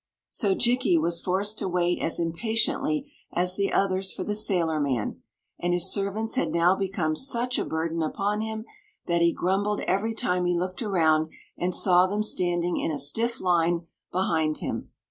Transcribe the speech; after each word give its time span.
So 0.31 0.55
Jikki 0.55 0.97
was 0.99 1.21
forced 1.21 1.59
to 1.59 1.67
wait 1.67 2.01
as 2.01 2.19
impatiently 2.19 3.13
as 3.33 3.55
the 3.55 3.71
others 3.71 4.11
for 4.11 4.23
the 4.23 4.33
sailorman, 4.33 5.21
and 5.59 5.73
his 5.73 5.93
servants 5.93 6.33
had 6.33 6.51
now 6.51 6.75
become 6.75 7.15
such 7.15 7.59
a 7.59 7.65
burden 7.65 8.01
upon 8.01 8.41
him 8.41 8.65
that 9.05 9.21
he 9.21 9.31
grumbled 9.31 9.81
every 9.81 10.15
time 10.15 10.45
he 10.47 10.57
looked 10.57 10.81
around 10.81 11.29
and 11.55 11.75
saw 11.75 12.07
them 12.07 12.23
standing 12.23 12.79
in 12.79 12.89
a 12.89 12.97
stiff 12.97 13.39
line 13.39 13.85
behind 14.11 14.57
him. 14.57 14.89